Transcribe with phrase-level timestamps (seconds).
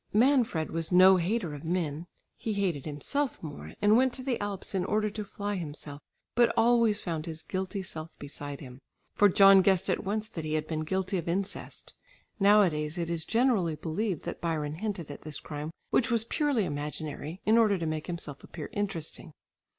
[0.13, 4.73] Manfred was no hater of men; he hated himself more, and went to the Alps
[4.73, 6.01] in order to fly himself,
[6.33, 8.79] but always found his guilty self beside him,
[9.13, 11.93] for John guessed at once that he had been guilty of incest.
[12.39, 17.39] Nowadays it is generally believed that Byron hinted at this crime, which was purely imaginary,
[17.45, 19.33] in order to make himself appear interesting.